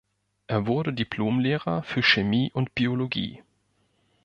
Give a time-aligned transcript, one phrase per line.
[0.47, 3.43] Er wurde Diplomlehrer für Chemie und Biologie.